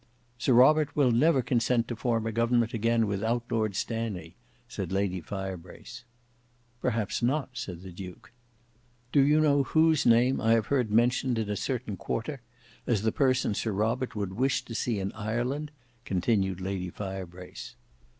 [0.39, 4.35] "Sir Robert will never consent to form a government again without Lord Stanley,"
[4.67, 6.05] said Lady Firebrace.
[6.81, 8.31] "Perhaps not," said the duke.
[9.11, 12.41] "Do you know whose name I have heard mentioned in a certain quarter
[12.87, 15.69] as the person Sir Robert would wish to see in Ireland?"
[16.03, 17.75] continued Lady Firebrace.